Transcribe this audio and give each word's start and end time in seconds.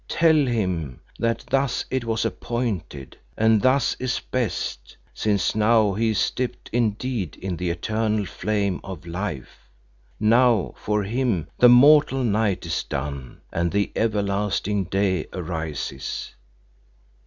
Tell 0.07 0.47
him 0.47 0.99
that 1.19 1.45
thus 1.51 1.85
it 1.91 2.05
was 2.05 2.25
appointed, 2.25 3.17
and 3.37 3.61
thus 3.61 3.95
is 3.99 4.19
best, 4.19 4.97
since 5.13 5.53
now 5.53 5.93
he 5.93 6.09
is 6.09 6.31
dipped 6.31 6.71
indeed 6.73 7.35
in 7.35 7.55
the 7.55 7.69
eternal 7.69 8.25
Flame 8.25 8.81
of 8.83 9.05
Life; 9.05 9.69
now 10.19 10.73
for 10.75 11.03
him 11.03 11.49
the 11.59 11.69
mortal 11.69 12.23
night 12.23 12.65
is 12.65 12.83
done 12.83 13.41
and 13.53 13.71
the 13.71 13.91
everlasting 13.95 14.85
day 14.85 15.27
arises. 15.33 16.33